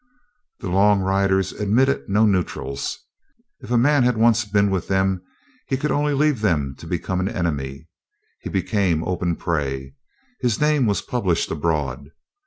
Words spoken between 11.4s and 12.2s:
abroad.